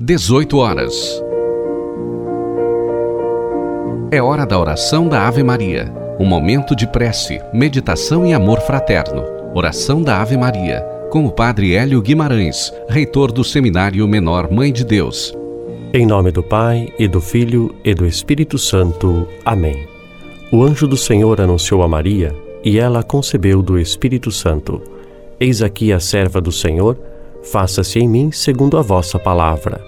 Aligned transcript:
18 0.00 0.58
horas. 0.58 1.20
É 4.12 4.22
hora 4.22 4.46
da 4.46 4.56
oração 4.56 5.08
da 5.08 5.26
Ave 5.26 5.42
Maria. 5.42 5.92
Um 6.20 6.24
momento 6.24 6.76
de 6.76 6.86
prece, 6.86 7.40
meditação 7.52 8.24
e 8.24 8.32
amor 8.32 8.60
fraterno. 8.60 9.24
Oração 9.52 10.00
da 10.00 10.22
Ave 10.22 10.36
Maria, 10.36 10.82
com 11.10 11.26
o 11.26 11.32
Padre 11.32 11.74
Hélio 11.74 12.00
Guimarães, 12.00 12.72
reitor 12.88 13.32
do 13.32 13.42
Seminário 13.42 14.06
Menor 14.06 14.48
Mãe 14.52 14.72
de 14.72 14.84
Deus. 14.84 15.34
Em 15.92 16.06
nome 16.06 16.30
do 16.30 16.44
Pai, 16.44 16.90
e 16.96 17.08
do 17.08 17.20
Filho, 17.20 17.74
e 17.84 17.92
do 17.92 18.06
Espírito 18.06 18.56
Santo. 18.56 19.26
Amém. 19.44 19.88
O 20.52 20.62
anjo 20.62 20.86
do 20.86 20.96
Senhor 20.96 21.40
anunciou 21.40 21.82
a 21.82 21.88
Maria, 21.88 22.32
e 22.62 22.78
ela 22.78 23.02
concebeu 23.02 23.60
do 23.62 23.76
Espírito 23.76 24.30
Santo. 24.30 24.80
Eis 25.40 25.60
aqui 25.60 25.92
a 25.92 25.98
serva 25.98 26.40
do 26.40 26.52
Senhor 26.52 26.96
faça-se 27.42 27.98
em 27.98 28.08
mim 28.08 28.30
segundo 28.30 28.78
a 28.78 28.82
vossa 28.82 29.18
palavra. 29.18 29.87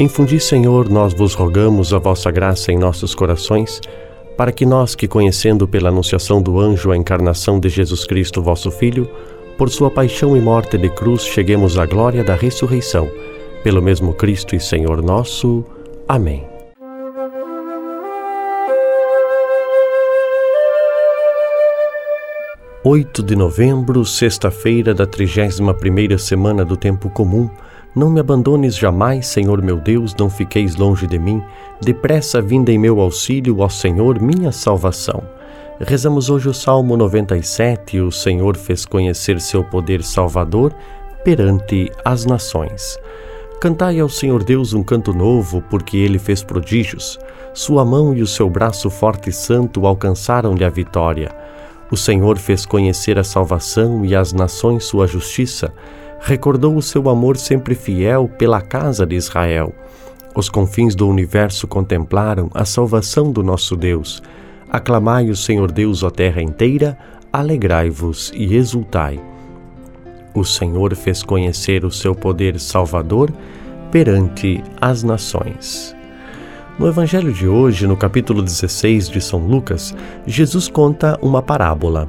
Infundi, 0.00 0.38
Senhor, 0.38 0.88
nós 0.88 1.12
vos 1.12 1.34
rogamos 1.34 1.92
a 1.92 1.98
vossa 1.98 2.30
graça 2.30 2.70
em 2.70 2.78
nossos 2.78 3.16
corações, 3.16 3.80
para 4.36 4.52
que 4.52 4.64
nós, 4.64 4.94
que 4.94 5.08
conhecendo 5.08 5.66
pela 5.66 5.88
anunciação 5.88 6.40
do 6.40 6.60
anjo 6.60 6.92
a 6.92 6.96
encarnação 6.96 7.58
de 7.58 7.68
Jesus 7.68 8.06
Cristo, 8.06 8.40
vosso 8.40 8.70
Filho, 8.70 9.10
por 9.56 9.68
sua 9.70 9.90
paixão 9.90 10.36
e 10.36 10.40
morte 10.40 10.78
de 10.78 10.88
cruz, 10.88 11.24
cheguemos 11.24 11.76
à 11.76 11.84
glória 11.84 12.22
da 12.22 12.36
ressurreição. 12.36 13.10
Pelo 13.64 13.82
mesmo 13.82 14.14
Cristo 14.14 14.54
e 14.54 14.60
Senhor 14.60 15.02
nosso. 15.02 15.64
Amém. 16.06 16.46
Oito 22.84 23.20
de 23.20 23.34
novembro, 23.34 24.04
sexta-feira 24.04 24.94
da 24.94 25.06
trigésima 25.06 25.74
primeira 25.74 26.16
semana 26.16 26.64
do 26.64 26.76
tempo 26.76 27.10
comum. 27.10 27.50
Não 27.98 28.10
me 28.10 28.20
abandones 28.20 28.76
jamais, 28.76 29.26
Senhor 29.26 29.60
meu 29.60 29.76
Deus, 29.76 30.14
não 30.14 30.30
fiqueis 30.30 30.76
longe 30.76 31.04
de 31.04 31.18
mim. 31.18 31.42
Depressa 31.80 32.40
vinda 32.40 32.70
em 32.70 32.78
meu 32.78 33.00
auxílio, 33.00 33.58
ó 33.58 33.68
Senhor, 33.68 34.22
minha 34.22 34.52
salvação. 34.52 35.20
Rezamos 35.80 36.30
hoje 36.30 36.48
o 36.48 36.54
Salmo 36.54 36.96
97, 36.96 37.98
o 37.98 38.12
Senhor 38.12 38.56
fez 38.56 38.86
conhecer 38.86 39.40
seu 39.40 39.64
poder 39.64 40.04
salvador 40.04 40.72
perante 41.24 41.90
as 42.04 42.24
nações. 42.24 42.96
Cantai 43.60 43.98
ao 43.98 44.08
Senhor 44.08 44.44
Deus 44.44 44.72
um 44.74 44.84
canto 44.84 45.12
novo, 45.12 45.60
porque 45.68 45.96
ele 45.96 46.20
fez 46.20 46.40
prodígios. 46.40 47.18
Sua 47.52 47.84
mão 47.84 48.14
e 48.14 48.22
o 48.22 48.28
seu 48.28 48.48
braço 48.48 48.88
forte 48.90 49.30
e 49.30 49.32
santo 49.32 49.84
alcançaram-lhe 49.88 50.64
a 50.64 50.70
vitória. 50.70 51.32
O 51.90 51.96
Senhor 51.96 52.38
fez 52.38 52.64
conhecer 52.64 53.18
a 53.18 53.24
salvação 53.24 54.04
e 54.04 54.14
as 54.14 54.32
nações 54.32 54.84
sua 54.84 55.08
justiça 55.08 55.72
recordou 56.20 56.76
o 56.76 56.82
seu 56.82 57.08
amor 57.08 57.36
sempre 57.36 57.74
fiel 57.74 58.28
pela 58.28 58.60
casa 58.60 59.06
de 59.06 59.16
Israel. 59.16 59.74
Os 60.34 60.48
confins 60.48 60.94
do 60.94 61.08
universo 61.08 61.66
contemplaram 61.66 62.50
a 62.54 62.64
salvação 62.64 63.32
do 63.32 63.42
nosso 63.42 63.76
Deus. 63.76 64.22
Aclamai 64.70 65.30
o 65.30 65.36
Senhor 65.36 65.72
Deus, 65.72 66.02
ó 66.02 66.10
terra 66.10 66.42
inteira, 66.42 66.96
alegrai-vos 67.32 68.30
e 68.34 68.54
exultai. 68.54 69.20
O 70.34 70.44
Senhor 70.44 70.94
fez 70.94 71.22
conhecer 71.22 71.84
o 71.84 71.90
seu 71.90 72.14
poder 72.14 72.60
salvador 72.60 73.32
perante 73.90 74.62
as 74.80 75.02
nações. 75.02 75.96
No 76.78 76.86
Evangelho 76.86 77.32
de 77.32 77.48
hoje, 77.48 77.88
no 77.88 77.96
capítulo 77.96 78.40
16 78.40 79.08
de 79.08 79.20
São 79.20 79.40
Lucas, 79.40 79.92
Jesus 80.24 80.68
conta 80.68 81.18
uma 81.20 81.42
parábola. 81.42 82.08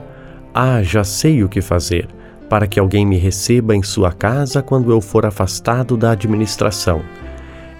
ah, 0.53 0.81
já 0.83 1.03
sei 1.03 1.43
o 1.43 1.49
que 1.49 1.61
fazer, 1.61 2.07
para 2.49 2.67
que 2.67 2.79
alguém 2.79 3.05
me 3.05 3.17
receba 3.17 3.75
em 3.75 3.81
sua 3.81 4.11
casa 4.11 4.61
quando 4.61 4.91
eu 4.91 4.99
for 4.99 5.25
afastado 5.25 5.95
da 5.95 6.11
administração. 6.11 7.01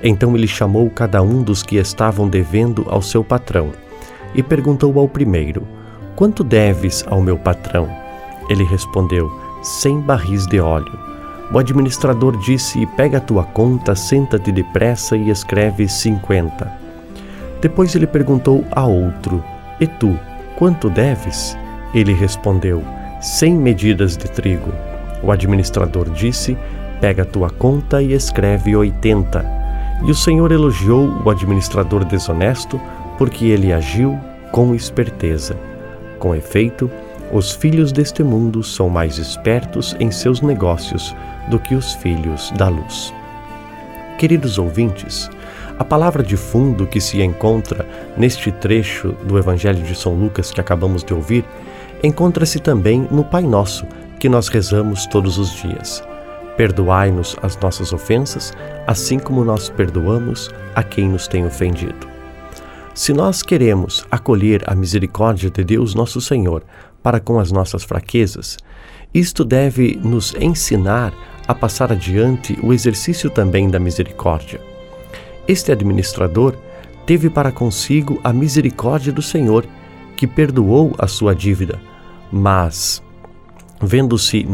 Então 0.04 0.36
ele 0.36 0.48
chamou 0.48 0.90
cada 0.90 1.22
um 1.22 1.44
dos 1.44 1.62
que 1.62 1.76
estavam 1.76 2.28
devendo 2.28 2.86
ao 2.88 3.02
seu 3.02 3.24
patrão 3.24 3.72
e 4.34 4.42
perguntou 4.42 4.98
ao 4.98 5.08
primeiro: 5.08 5.68
Quanto 6.16 6.44
deves 6.44 7.04
ao 7.08 7.22
meu 7.22 7.38
patrão? 7.38 7.90
Ele 8.50 8.64
respondeu: 8.64 9.30
Cem 9.62 10.00
barris 10.00 10.48
de 10.48 10.60
óleo. 10.60 10.98
O 11.54 11.60
administrador 11.60 12.38
disse: 12.38 12.86
Pega 12.96 13.18
a 13.18 13.22
tua 13.22 13.44
conta, 13.44 13.94
senta-te 13.96 14.52
depressa 14.52 15.18
e 15.18 15.30
escreve 15.30 15.88
cinquenta. 15.88 16.72
Depois 17.62 17.94
ele 17.94 18.08
perguntou 18.08 18.66
a 18.72 18.86
outro: 18.86 19.44
E 19.80 19.86
tu, 19.86 20.18
quanto 20.58 20.90
deves? 20.90 21.58
Ele 21.94 22.14
respondeu: 22.14 22.84
Cem 23.22 23.56
medidas 23.56 24.16
de 24.16 24.30
trigo. 24.30 24.72
O 25.22 25.32
administrador 25.32 26.10
disse: 26.10 26.58
Pega 27.00 27.26
tua 27.26 27.50
conta 27.50 28.02
e 28.02 28.14
escreve 28.14 28.76
oitenta. 28.76 29.46
E 30.04 30.10
o 30.10 30.16
Senhor 30.16 30.52
elogiou 30.52 31.22
o 31.24 31.30
administrador 31.30 32.04
desonesto, 32.06 32.80
porque 33.18 33.46
ele 33.46 33.72
agiu 33.72 34.18
com 34.52 34.74
esperteza. 34.74 35.56
Com 36.18 36.36
efeito, 36.36 36.90
os 37.32 37.52
filhos 37.52 37.92
deste 37.92 38.24
mundo 38.24 38.64
são 38.64 38.90
mais 38.90 39.18
espertos 39.18 39.96
em 40.00 40.12
seus 40.12 40.42
negócios 40.42 41.16
do 41.50 41.60
que 41.60 41.76
os 41.76 41.94
filhos 41.94 42.52
da 42.58 42.68
luz. 42.68 43.14
Queridos 44.18 44.60
ouvintes, 44.60 45.30
a 45.80 45.84
palavra 45.84 46.22
de 46.22 46.38
fundo 46.38 46.86
que 46.86 47.02
se 47.02 47.22
encontra 47.22 47.88
neste 48.18 48.52
trecho 48.52 49.14
do 49.24 49.38
Evangelho 49.38 49.82
de 49.82 49.96
São 49.96 50.14
Lucas 50.14 50.52
que 50.52 50.62
acabamos 50.62 51.04
de 51.04 51.14
ouvir 51.14 51.46
encontra-se 52.04 52.60
também 52.60 53.08
no 53.12 53.24
Pai 53.24 53.44
Nosso, 53.44 53.86
que 54.20 54.28
nós 54.28 54.48
rezamos 54.48 55.06
todos 55.06 55.38
os 55.38 55.52
dias. 55.62 56.04
Perdoai-nos 56.58 57.38
as 57.42 57.58
nossas 57.58 57.94
ofensas, 57.94 58.54
assim 58.88 59.20
como 59.20 59.44
nós 59.44 59.70
perdoamos 59.70 60.50
a 60.76 60.84
quem 60.84 61.10
nos 61.10 61.28
tem 61.28 61.46
ofendido. 61.46 62.10
Se 62.94 63.14
nós 63.14 63.42
queremos 63.42 64.06
acolher 64.12 64.64
a 64.68 64.76
misericórdia 64.76 65.50
de 65.50 65.64
Deus 65.64 65.96
nosso 65.96 66.20
Senhor 66.20 66.64
para 67.02 67.20
com 67.20 67.40
as 67.40 67.52
nossas 67.52 67.84
fraquezas, 67.84 68.58
isto 69.14 69.46
deve 69.46 70.00
nos 70.04 70.36
ensinar 70.36 71.14
a 71.48 71.56
passar 71.56 71.92
adiante 71.92 72.58
o 72.62 72.74
exercício 72.74 73.30
também 73.30 73.70
da 73.70 73.80
misericórdia. 73.80 74.60
Este 75.48 75.72
administrador 75.72 76.56
teve 77.06 77.30
para 77.30 77.52
consigo 77.52 78.20
a 78.24 78.32
misericórdia 78.32 79.12
do 79.12 79.22
Senhor, 79.22 79.66
que 80.16 80.28
perdoou 80.28 80.94
a 80.98 81.08
sua 81.08 81.34
dívida 81.34 81.91
mas, 82.32 83.04
vendo-se 83.82 84.46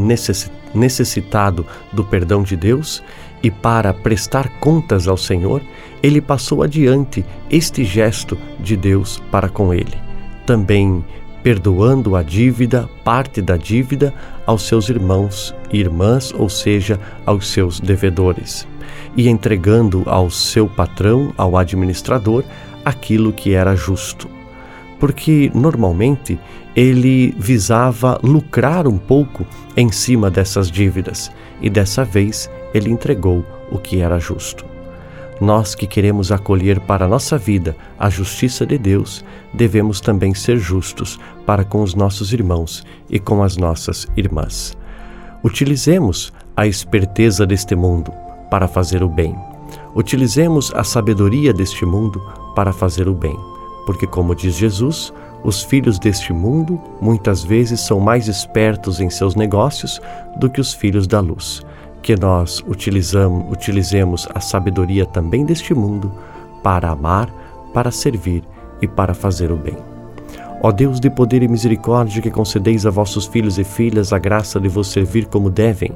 necessitado 0.74 1.66
do 1.92 2.04
perdão 2.04 2.42
de 2.42 2.56
Deus 2.56 3.02
e 3.42 3.50
para 3.50 3.94
prestar 3.94 4.48
contas 4.58 5.06
ao 5.06 5.16
Senhor, 5.16 5.62
ele 6.02 6.20
passou 6.20 6.62
adiante 6.62 7.24
este 7.50 7.84
gesto 7.84 8.36
de 8.58 8.76
Deus 8.76 9.22
para 9.30 9.48
com 9.48 9.72
ele, 9.72 9.96
também 10.44 11.04
perdoando 11.42 12.16
a 12.16 12.22
dívida, 12.22 12.88
parte 13.04 13.40
da 13.40 13.56
dívida, 13.56 14.12
aos 14.44 14.62
seus 14.62 14.88
irmãos 14.88 15.54
e 15.72 15.78
irmãs, 15.78 16.32
ou 16.36 16.48
seja, 16.48 16.98
aos 17.24 17.48
seus 17.48 17.80
devedores, 17.80 18.66
e 19.16 19.28
entregando 19.28 20.02
ao 20.06 20.30
seu 20.30 20.68
patrão, 20.68 21.32
ao 21.36 21.56
administrador, 21.56 22.44
aquilo 22.84 23.32
que 23.32 23.54
era 23.54 23.76
justo. 23.76 24.28
Porque 24.98 25.50
normalmente 25.54 26.38
ele 26.78 27.34
visava 27.36 28.20
lucrar 28.22 28.86
um 28.86 28.96
pouco 28.96 29.44
em 29.76 29.90
cima 29.90 30.30
dessas 30.30 30.70
dívidas 30.70 31.28
e 31.60 31.68
dessa 31.68 32.04
vez 32.04 32.48
ele 32.72 32.88
entregou 32.88 33.44
o 33.72 33.78
que 33.78 33.98
era 33.98 34.20
justo. 34.20 34.64
Nós 35.40 35.74
que 35.74 35.88
queremos 35.88 36.30
acolher 36.30 36.78
para 36.78 37.04
a 37.04 37.08
nossa 37.08 37.36
vida 37.36 37.76
a 37.98 38.08
justiça 38.08 38.64
de 38.64 38.78
Deus, 38.78 39.24
devemos 39.52 40.00
também 40.00 40.32
ser 40.34 40.56
justos 40.56 41.18
para 41.44 41.64
com 41.64 41.82
os 41.82 41.96
nossos 41.96 42.32
irmãos 42.32 42.84
e 43.10 43.18
com 43.18 43.42
as 43.42 43.56
nossas 43.56 44.06
irmãs. 44.16 44.78
Utilizemos 45.42 46.32
a 46.56 46.64
esperteza 46.64 47.44
deste 47.44 47.74
mundo 47.74 48.12
para 48.52 48.68
fazer 48.68 49.02
o 49.02 49.08
bem. 49.08 49.34
Utilizemos 49.96 50.72
a 50.76 50.84
sabedoria 50.84 51.52
deste 51.52 51.84
mundo 51.84 52.20
para 52.54 52.72
fazer 52.72 53.08
o 53.08 53.14
bem, 53.14 53.36
porque, 53.84 54.06
como 54.06 54.32
diz 54.32 54.54
Jesus, 54.54 55.12
os 55.44 55.62
filhos 55.62 55.98
deste 55.98 56.32
mundo 56.32 56.80
muitas 57.00 57.44
vezes 57.44 57.80
são 57.80 58.00
mais 58.00 58.28
espertos 58.28 59.00
em 59.00 59.08
seus 59.08 59.34
negócios 59.34 60.00
do 60.36 60.50
que 60.50 60.60
os 60.60 60.74
filhos 60.74 61.06
da 61.06 61.20
luz. 61.20 61.62
Que 62.02 62.16
nós 62.16 62.62
utilizamos, 62.66 63.50
utilizemos 63.50 64.28
a 64.34 64.40
sabedoria 64.40 65.06
também 65.06 65.44
deste 65.44 65.74
mundo 65.74 66.12
para 66.62 66.90
amar, 66.90 67.28
para 67.72 67.90
servir 67.90 68.42
e 68.80 68.86
para 68.86 69.14
fazer 69.14 69.50
o 69.50 69.56
bem. 69.56 69.76
Ó 70.60 70.72
Deus 70.72 70.98
de 70.98 71.08
poder 71.08 71.42
e 71.42 71.48
misericórdia, 71.48 72.20
que 72.20 72.30
concedeis 72.30 72.84
a 72.84 72.90
vossos 72.90 73.26
filhos 73.26 73.58
e 73.58 73.64
filhas 73.64 74.12
a 74.12 74.18
graça 74.18 74.58
de 74.58 74.68
vos 74.68 74.88
servir 74.88 75.26
como 75.26 75.48
devem, 75.48 75.92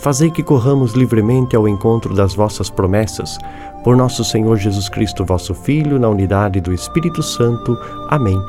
fazei 0.00 0.30
que 0.30 0.42
corramos 0.42 0.92
livremente 0.92 1.54
ao 1.54 1.68
encontro 1.68 2.14
das 2.14 2.34
vossas 2.34 2.70
promessas, 2.70 3.38
por 3.84 3.96
nosso 3.96 4.24
Senhor 4.24 4.56
Jesus 4.56 4.88
Cristo, 4.88 5.24
vosso 5.24 5.54
Filho, 5.54 5.98
na 5.98 6.08
unidade 6.08 6.60
do 6.60 6.72
Espírito 6.72 7.22
Santo. 7.22 7.76
Amém. 8.08 8.40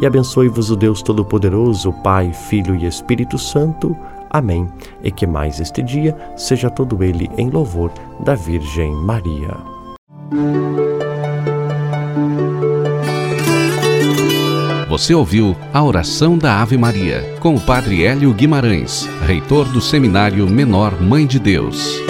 E 0.00 0.06
abençoe-vos 0.06 0.70
o 0.70 0.76
Deus 0.76 1.02
Todo-Poderoso, 1.02 1.92
Pai, 2.02 2.32
Filho 2.32 2.74
e 2.74 2.86
Espírito 2.86 3.38
Santo. 3.38 3.96
Amém. 4.30 4.68
E 5.02 5.10
que 5.10 5.26
mais 5.26 5.60
este 5.60 5.82
dia 5.82 6.16
seja 6.36 6.70
todo 6.70 7.02
ele 7.02 7.30
em 7.36 7.50
louvor 7.50 7.90
da 8.24 8.34
Virgem 8.34 8.92
Maria. 8.92 9.56
Você 14.88 15.14
ouviu 15.14 15.54
a 15.72 15.84
oração 15.84 16.38
da 16.38 16.62
Ave 16.62 16.78
Maria 16.78 17.36
com 17.40 17.54
o 17.54 17.60
Padre 17.60 18.04
Hélio 18.04 18.32
Guimarães, 18.32 19.06
reitor 19.26 19.68
do 19.68 19.82
Seminário 19.82 20.48
Menor 20.48 20.98
Mãe 20.98 21.26
de 21.26 21.38
Deus. 21.38 22.00